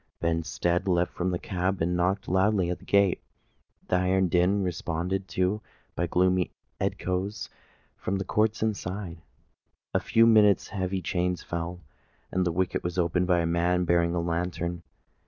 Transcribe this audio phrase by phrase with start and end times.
[0.19, 3.21] Benstead leapt from the cab, and knocked loudly at the gate.
[3.87, 5.61] The iron din was responded to
[5.95, 7.51] by gloomy echoes
[7.97, 9.17] from the courts inside.
[9.17, 9.21] In
[9.93, 11.81] a few minutes heavy chains fell,
[12.31, 14.81] and the wicket was opened by a man bearing a lantern.